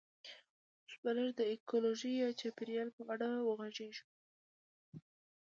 [0.83, 4.05] اوس به لږ د ایکولوژي یا چاپیریال په اړه وغږیږو